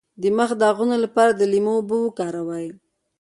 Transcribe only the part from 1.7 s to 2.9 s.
اوبه وکاروئ